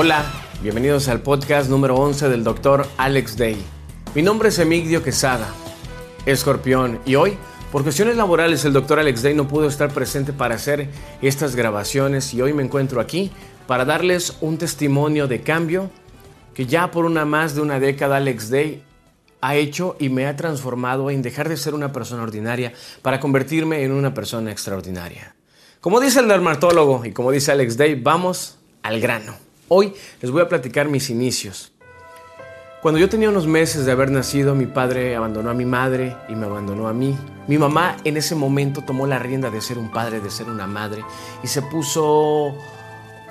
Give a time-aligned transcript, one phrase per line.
[0.00, 0.24] Hola,
[0.62, 2.86] bienvenidos al podcast número 11 del Dr.
[2.98, 3.56] Alex Day.
[4.14, 5.52] Mi nombre es Emigdio Quesada,
[6.24, 7.36] escorpión, y hoy,
[7.72, 9.00] por cuestiones laborales, el Dr.
[9.00, 10.88] Alex Day no pudo estar presente para hacer
[11.20, 13.32] estas grabaciones y hoy me encuentro aquí
[13.66, 15.90] para darles un testimonio de cambio
[16.54, 18.84] que ya por una más de una década Alex Day
[19.40, 23.82] ha hecho y me ha transformado en dejar de ser una persona ordinaria para convertirme
[23.82, 25.34] en una persona extraordinaria.
[25.80, 29.47] Como dice el dermatólogo y como dice Alex Day, vamos al grano.
[29.68, 31.72] Hoy les voy a platicar mis inicios.
[32.80, 36.34] Cuando yo tenía unos meses de haber nacido, mi padre abandonó a mi madre y
[36.34, 37.14] me abandonó a mí.
[37.48, 40.66] Mi mamá en ese momento tomó la rienda de ser un padre, de ser una
[40.66, 41.04] madre
[41.42, 42.54] y se puso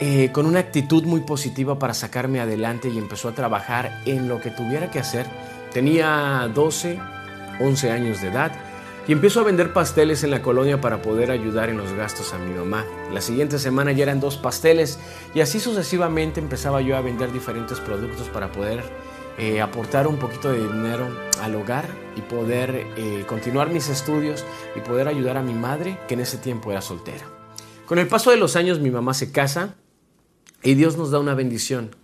[0.00, 4.40] eh, con una actitud muy positiva para sacarme adelante y empezó a trabajar en lo
[4.40, 5.26] que tuviera que hacer.
[5.72, 6.98] Tenía 12,
[7.60, 8.52] 11 años de edad
[9.06, 12.38] y empiezo a vender pasteles en la colonia para poder ayudar en los gastos a
[12.38, 12.84] mi mamá.
[13.12, 14.98] La siguiente semana ya eran dos pasteles
[15.34, 18.84] y así sucesivamente empezaba yo a vender diferentes productos para poder
[19.38, 21.08] eh, aportar un poquito de dinero
[21.40, 21.86] al hogar
[22.16, 24.44] y poder eh, continuar mis estudios
[24.76, 27.24] y poder ayudar a mi madre que en ese tiempo era soltera.
[27.86, 29.74] Con el paso de los años mi mamá se casa
[30.62, 31.96] y Dios nos da una bendición.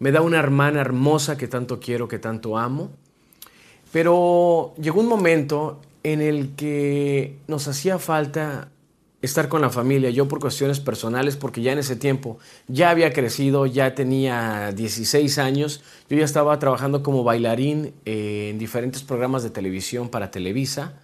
[0.00, 2.90] Me da una hermana hermosa que tanto quiero, que tanto amo.
[3.92, 8.68] Pero llegó un momento en el que nos hacía falta
[9.22, 13.12] estar con la familia, yo por cuestiones personales, porque ya en ese tiempo ya había
[13.12, 19.44] crecido, ya tenía 16 años, yo ya estaba trabajando como bailarín eh, en diferentes programas
[19.44, 20.94] de televisión para Televisa,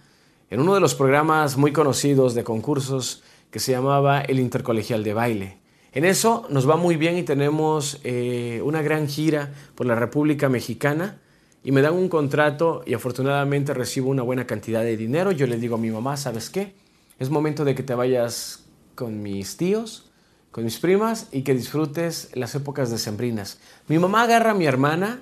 [0.49, 5.13] en uno de los programas muy conocidos de concursos que se llamaba el Intercolegial de
[5.13, 5.57] Baile.
[5.93, 10.49] En eso nos va muy bien y tenemos eh, una gran gira por la República
[10.49, 11.19] Mexicana,
[11.63, 15.31] y me dan un contrato y afortunadamente recibo una buena cantidad de dinero.
[15.31, 16.73] Yo le digo a mi mamá, ¿sabes qué?
[17.19, 18.65] Es momento de que te vayas
[18.95, 20.09] con mis tíos,
[20.51, 23.59] con mis primas y que disfrutes las épocas decembrinas.
[23.87, 25.21] Mi mamá agarra a mi hermana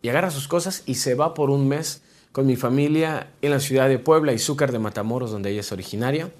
[0.00, 2.02] y agarra sus cosas y se va por un mes
[2.32, 5.72] con mi familia en la ciudad de Puebla, y Zúcar de Matamoros, donde ella es
[5.72, 6.30] originaria.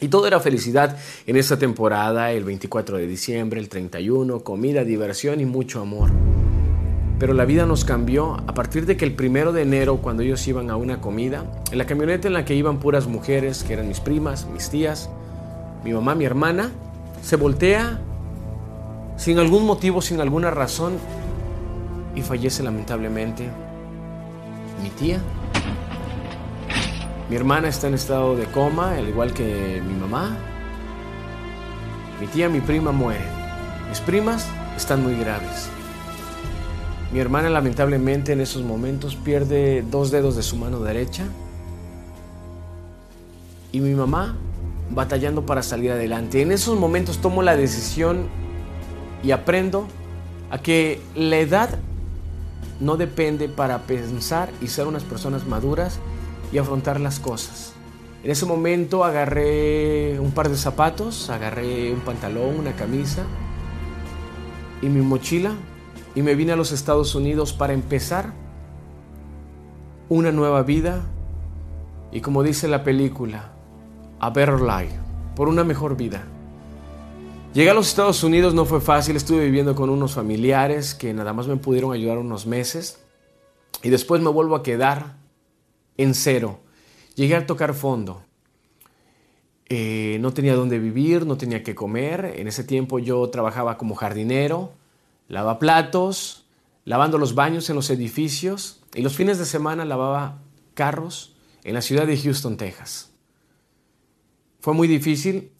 [0.00, 5.40] Y todo era felicidad en esta temporada, el 24 de diciembre, el 31, comida, diversión
[5.40, 6.10] y mucho amor.
[7.18, 10.46] Pero la vida nos cambió a partir de que el primero de enero, cuando ellos
[10.46, 13.88] iban a una comida, en la camioneta en la que iban puras mujeres, que eran
[13.88, 15.10] mis primas, mis tías,
[15.84, 16.70] mi mamá, mi hermana,
[17.22, 17.98] se voltea
[19.16, 20.94] sin algún motivo, sin alguna razón,
[22.14, 23.48] y fallece lamentablemente
[24.82, 25.20] mi tía.
[27.28, 30.36] Mi hermana está en estado de coma, al igual que mi mamá.
[32.20, 33.22] Mi tía, mi prima mueren.
[33.88, 35.68] Mis primas están muy graves.
[37.12, 41.24] Mi hermana lamentablemente en esos momentos pierde dos dedos de su mano derecha.
[43.72, 44.36] Y mi mamá
[44.90, 46.42] batallando para salir adelante.
[46.42, 48.26] En esos momentos tomo la decisión
[49.22, 49.86] y aprendo
[50.50, 51.78] a que la edad
[52.80, 55.98] no depende para pensar y ser unas personas maduras
[56.52, 57.72] y afrontar las cosas.
[58.22, 63.24] En ese momento agarré un par de zapatos, agarré un pantalón, una camisa
[64.82, 65.52] y mi mochila
[66.18, 68.32] y me vine a los Estados Unidos para empezar
[70.08, 71.06] una nueva vida
[72.10, 73.52] y como dice la película,
[74.18, 74.96] a Better Life,
[75.36, 76.26] por una mejor vida.
[77.54, 81.32] Llegué a los Estados Unidos, no fue fácil, estuve viviendo con unos familiares que nada
[81.32, 82.98] más me pudieron ayudar unos meses
[83.84, 85.18] y después me vuelvo a quedar
[85.98, 86.58] en cero.
[87.14, 88.24] Llegué a tocar fondo.
[89.68, 92.34] Eh, no tenía dónde vivir, no tenía que comer.
[92.38, 94.72] En ese tiempo yo trabajaba como jardinero,
[95.28, 96.46] lavaba platos,
[96.84, 100.42] lavando los baños en los edificios y los fines de semana lavaba
[100.74, 103.10] carros en la ciudad de Houston, Texas.
[104.60, 105.52] Fue muy difícil,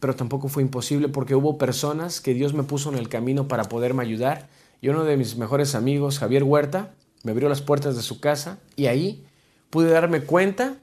[0.00, 3.64] pero tampoco fue imposible porque hubo personas que Dios me puso en el camino para
[3.64, 4.48] poderme ayudar.
[4.80, 6.94] Y uno de mis mejores amigos, Javier Huerta,
[7.24, 9.26] me abrió las puertas de su casa y ahí
[9.70, 10.76] pude darme cuenta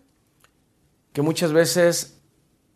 [1.13, 2.19] que muchas veces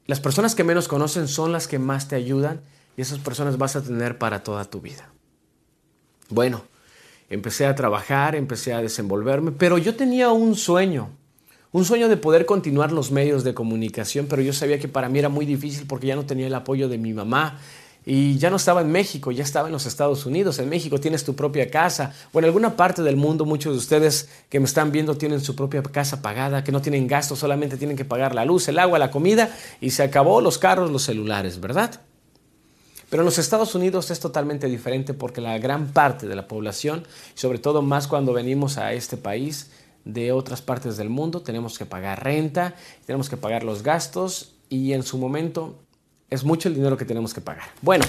[0.05, 2.61] las personas que menos conocen son las que más te ayudan
[2.95, 5.11] y esas personas vas a tener para toda tu vida.
[6.29, 6.63] Bueno,
[7.29, 11.09] empecé a trabajar, empecé a desenvolverme, pero yo tenía un sueño,
[11.71, 15.19] un sueño de poder continuar los medios de comunicación, pero yo sabía que para mí
[15.19, 17.59] era muy difícil porque ya no tenía el apoyo de mi mamá,
[18.09, 20.59] y ya no estaba en México, ya estaba en los Estados Unidos.
[20.59, 22.13] En México tienes tu propia casa.
[22.31, 25.57] O en alguna parte del mundo, muchos de ustedes que me están viendo tienen su
[25.57, 28.97] propia casa pagada, que no tienen gastos, solamente tienen que pagar la luz, el agua,
[28.97, 31.99] la comida y se acabó los carros, los celulares, ¿verdad?
[33.09, 37.05] Pero en los Estados Unidos es totalmente diferente porque la gran parte de la población,
[37.35, 39.71] sobre todo más cuando venimos a este país
[40.03, 42.75] de otras partes del mundo, tenemos que pagar renta,
[43.05, 45.79] tenemos que pagar los gastos y en su momento
[46.29, 47.69] es mucho el dinero que tenemos que pagar.
[47.81, 48.05] Bueno,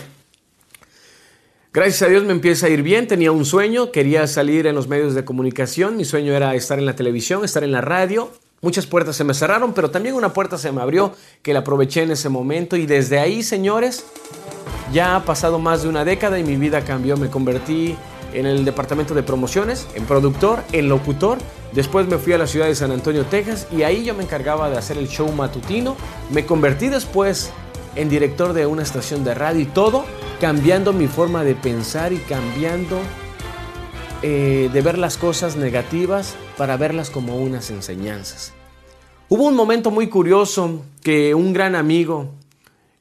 [1.73, 4.89] gracias a Dios me empieza a ir bien, tenía un sueño, quería salir en los
[4.89, 8.31] medios de comunicación, mi sueño era estar en la televisión, estar en la radio.
[8.61, 12.03] Muchas puertas se me cerraron, pero también una puerta se me abrió que la aproveché
[12.03, 14.05] en ese momento y desde ahí, señores,
[14.93, 17.96] ya ha pasado más de una década y mi vida cambió, me convertí
[18.32, 21.38] en el departamento de promociones, en productor, en locutor.
[21.73, 24.70] Después me fui a la ciudad de San Antonio, Texas, y ahí yo me encargaba
[24.70, 25.96] de hacer el show matutino.
[26.31, 27.50] Me convertí después
[27.96, 30.05] en director de una estación de radio y todo,
[30.40, 32.99] cambiando mi forma de pensar y cambiando
[34.23, 38.52] eh, de ver las cosas negativas para verlas como unas enseñanzas.
[39.29, 42.31] Hubo un momento muy curioso que un gran amigo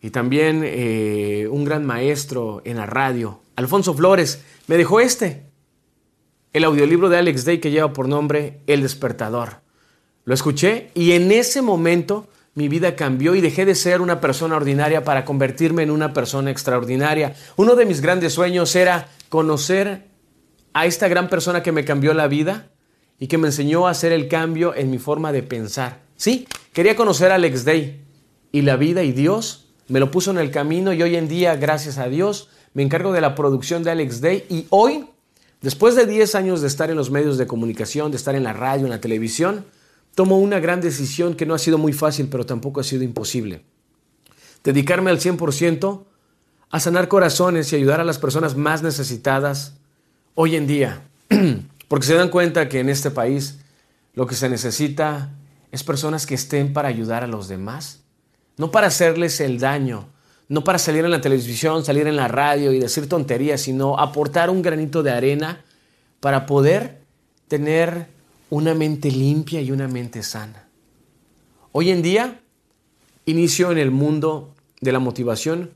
[0.02, 5.46] y también eh, un gran maestro en la radio, Alfonso Flores, me dejó este,
[6.54, 9.62] el audiolibro de Alex Day que lleva por nombre El despertador.
[10.26, 14.56] Lo escuché y en ese momento mi vida cambió y dejé de ser una persona
[14.56, 17.36] ordinaria para convertirme en una persona extraordinaria.
[17.56, 20.08] Uno de mis grandes sueños era conocer
[20.74, 22.70] a esta gran persona que me cambió la vida
[23.20, 26.02] y que me enseñó a hacer el cambio en mi forma de pensar.
[26.16, 28.04] Sí, quería conocer a Alex Day
[28.52, 31.56] y la vida y Dios me lo puso en el camino y hoy en día,
[31.56, 35.06] gracias a Dios, me encargo de la producción de Alex Day y hoy,
[35.62, 38.54] después de 10 años de estar en los medios de comunicación, de estar en la
[38.54, 39.66] radio, en la televisión,
[40.16, 43.62] tomo una gran decisión que no ha sido muy fácil, pero tampoco ha sido imposible.
[44.64, 46.04] Dedicarme al 100%
[46.70, 49.76] a sanar corazones y ayudar a las personas más necesitadas
[50.36, 51.04] hoy en día.
[51.88, 53.60] Porque se dan cuenta que en este país
[54.14, 55.32] lo que se necesita
[55.72, 58.02] es personas que estén para ayudar a los demás,
[58.58, 60.10] no para hacerles el daño,
[60.50, 64.50] no para salir en la televisión, salir en la radio y decir tonterías, sino aportar
[64.50, 65.64] un granito de arena
[66.20, 67.02] para poder
[67.48, 68.08] tener
[68.50, 70.68] una mente limpia y una mente sana.
[71.72, 72.42] Hoy en día
[73.28, 75.72] inicio en el mundo de la motivación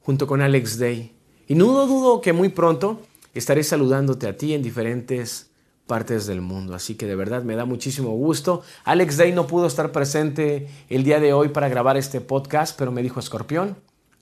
[0.00, 1.12] junto con Alex Day.
[1.48, 3.02] Y no dudo que muy pronto
[3.34, 5.50] estaré saludándote a ti en diferentes
[5.86, 6.74] partes del mundo.
[6.74, 8.62] Así que de verdad me da muchísimo gusto.
[8.84, 12.92] Alex Day no pudo estar presente el día de hoy para grabar este podcast, pero
[12.92, 13.76] me dijo Escorpión,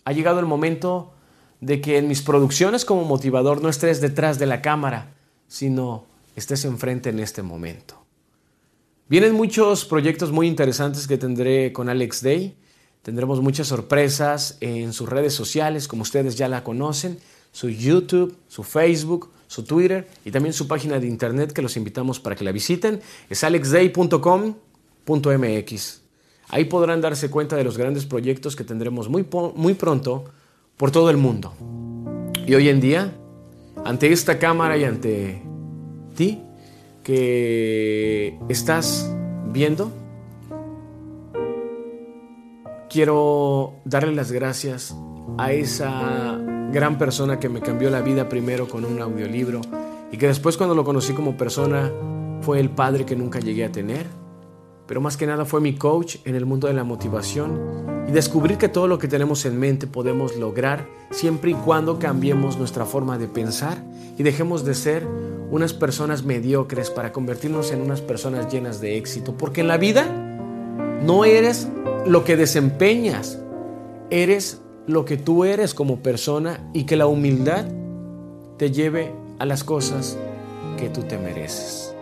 [0.05, 1.13] ha llegado el momento
[1.61, 5.15] de que en mis producciones como motivador no estés detrás de la cámara,
[5.47, 8.03] sino estés enfrente en este momento.
[9.09, 12.57] Vienen muchos proyectos muy interesantes que tendré con Alex Day.
[13.03, 17.19] Tendremos muchas sorpresas en sus redes sociales, como ustedes ya la conocen,
[17.53, 22.19] su YouTube, su Facebook, su Twitter y también su página de internet que los invitamos
[22.19, 23.01] para que la visiten.
[23.29, 26.01] Es alexday.com.mx.
[26.49, 30.25] Ahí podrán darse cuenta de los grandes proyectos que tendremos muy, muy pronto
[30.79, 31.53] por todo el mundo.
[32.47, 33.13] Y hoy en día,
[33.85, 35.43] ante esta cámara y ante
[36.17, 36.41] ti
[37.05, 39.15] que estás
[39.49, 39.93] viendo,
[42.89, 44.97] quiero darle las gracias
[45.37, 46.42] a esa
[46.73, 49.61] gran persona que me cambió la vida primero con un audiolibro
[50.11, 51.91] y que después cuando lo conocí como persona
[52.41, 54.07] fue el padre que nunca llegué a tener,
[54.87, 57.61] pero más que nada fue mi coach en el mundo de la motivación
[58.09, 62.59] y descubrir que todo lo que tenemos en mente podemos lograr siempre y cuando cambiemos
[62.59, 63.85] nuestra forma de pensar
[64.17, 65.07] y dejemos de ser
[65.51, 69.37] unas personas mediocres para convertirnos en unas personas llenas de éxito.
[69.37, 70.07] Porque en la vida
[71.05, 71.69] no eres
[72.07, 73.39] lo que desempeñas,
[74.09, 77.67] eres lo que tú eres como persona y que la humildad
[78.57, 80.17] te lleve a las cosas
[80.77, 81.95] que tú te mereces.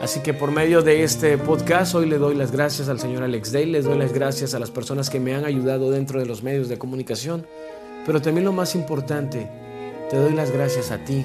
[0.00, 3.50] Así que por medio de este podcast hoy le doy las gracias al señor Alex
[3.50, 6.42] Day, les doy las gracias a las personas que me han ayudado dentro de los
[6.42, 7.46] medios de comunicación,
[8.06, 9.48] pero también lo más importante,
[10.08, 11.24] te doy las gracias a ti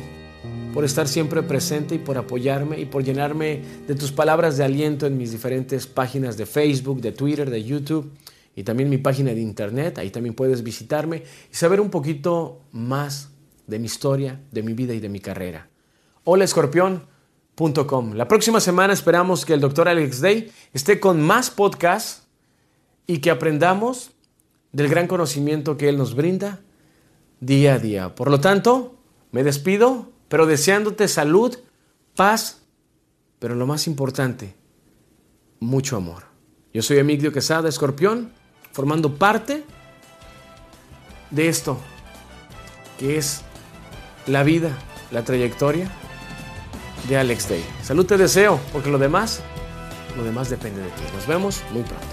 [0.74, 5.06] por estar siempre presente y por apoyarme y por llenarme de tus palabras de aliento
[5.06, 8.12] en mis diferentes páginas de Facebook, de Twitter, de YouTube
[8.56, 9.98] y también mi página de internet.
[9.98, 13.30] Ahí también puedes visitarme y saber un poquito más
[13.68, 15.70] de mi historia, de mi vida y de mi carrera.
[16.24, 18.14] Hola escorpión.com.
[18.14, 22.24] La próxima semana esperamos que el doctor Alex Day esté con más podcasts
[23.08, 24.12] y que aprendamos
[24.72, 26.62] del gran conocimiento que él nos brinda
[27.40, 28.16] día a día.
[28.16, 28.96] Por lo tanto,
[29.32, 31.58] me despido, pero deseándote salud,
[32.16, 32.62] paz,
[33.40, 34.56] pero lo más importante,
[35.60, 36.24] mucho amor.
[36.74, 38.32] Yo soy Emilio Quesada, escorpión,
[38.74, 39.64] formando parte
[41.30, 41.78] de esto,
[43.00, 43.42] que es
[44.28, 44.78] la vida,
[45.12, 45.90] la trayectoria
[47.08, 47.64] de Alex Day.
[47.84, 49.42] Salud te deseo, porque lo demás,
[50.18, 51.04] lo demás depende de ti.
[51.16, 52.13] Nos vemos muy pronto.